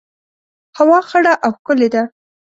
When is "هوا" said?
0.77-0.99